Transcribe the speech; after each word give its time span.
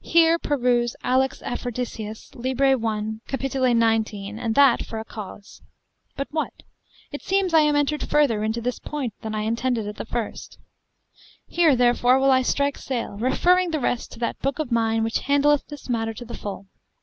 Here 0.00 0.38
peruse 0.38 0.96
Alex. 1.04 1.42
Aphrodiseus, 1.44 2.34
lib. 2.34 2.58
1, 2.58 3.20
Probl., 3.28 3.28
cap. 3.28 3.52
19, 3.76 4.38
and 4.38 4.54
that 4.54 4.86
for 4.86 4.98
a 4.98 5.04
cause. 5.04 5.60
But 6.16 6.28
what? 6.30 6.54
It 7.12 7.20
seems 7.20 7.52
I 7.52 7.60
am 7.60 7.76
entered 7.76 8.08
further 8.08 8.42
into 8.42 8.62
this 8.62 8.78
point 8.78 9.12
than 9.20 9.34
I 9.34 9.42
intended 9.42 9.86
at 9.86 9.96
the 9.96 10.06
first. 10.06 10.56
Here, 11.46 11.76
therefore, 11.76 12.18
will 12.18 12.30
I 12.30 12.40
strike 12.40 12.78
sail, 12.78 13.18
referring 13.18 13.70
the 13.70 13.78
rest 13.78 14.10
to 14.12 14.18
that 14.20 14.40
book 14.40 14.58
of 14.58 14.72
mine 14.72 15.04
which 15.04 15.18
handleth 15.26 15.66
this 15.68 15.90
matter 15.90 16.14
to 16.14 16.24
the 16.24 16.38
full. 16.38 16.64